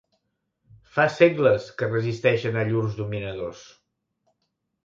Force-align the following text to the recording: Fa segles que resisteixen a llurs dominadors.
Fa 0.95 1.05
segles 1.15 1.69
que 1.81 1.91
resisteixen 1.91 2.57
a 2.63 2.65
llurs 2.71 2.99
dominadors. 3.03 3.63